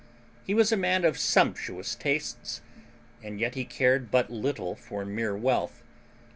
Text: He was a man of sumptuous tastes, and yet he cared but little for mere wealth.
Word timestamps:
He 0.47 0.55
was 0.55 0.71
a 0.71 0.77
man 0.77 1.05
of 1.05 1.19
sumptuous 1.19 1.93
tastes, 1.93 2.61
and 3.21 3.39
yet 3.39 3.53
he 3.53 3.65
cared 3.65 4.09
but 4.09 4.31
little 4.31 4.75
for 4.75 5.05
mere 5.05 5.37
wealth. 5.37 5.83